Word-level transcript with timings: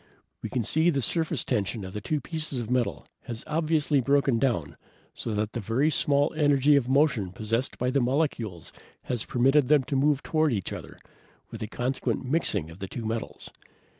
We 0.41 0.49
can 0.49 0.63
see 0.63 0.89
the 0.89 0.99
surface 1.03 1.45
tension 1.45 1.85
of 1.85 1.93
the 1.93 2.01
two 2.01 2.21
pieces 2.21 2.57
of 2.59 2.71
metal 2.71 3.05
has 3.25 3.43
obviously 3.45 4.01
broken 4.01 4.39
down 4.39 4.75
so 5.13 5.35
that 5.35 5.53
the 5.53 5.89
small 5.91 6.33
energy 6.33 6.75
of 6.75 6.89
motion 6.89 7.31
possessed 7.31 7.77
by 7.77 7.91
the 7.91 8.01
molecules 8.01 8.73
has 9.03 9.25
permitted 9.25 9.67
them 9.67 9.83
to 9.83 9.95
move 9.95 10.23
toward 10.23 10.53
each 10.53 10.73
other, 10.73 10.97
with 11.51 11.61
a 11.61 11.67
consequent 11.67 12.25
mixing 12.25 12.71
of 12.71 12.79
the 12.79 12.87
two 12.87 13.05
metals. 13.05 13.51